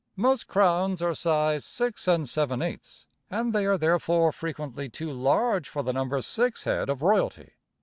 Most 0.15 0.47
crowns 0.47 0.99
are 1.03 1.13
size 1.13 1.63
six 1.63 2.07
and 2.07 2.27
seven 2.27 2.59
eights, 2.63 3.05
and 3.29 3.53
they 3.53 3.67
are 3.67 3.77
therefore 3.77 4.31
frequently 4.31 4.89
too 4.89 5.13
large 5.13 5.69
for 5.69 5.83
the 5.83 5.93
number 5.93 6.19
six 6.23 6.63
head 6.63 6.89
of 6.89 7.03
royalty. 7.03 7.51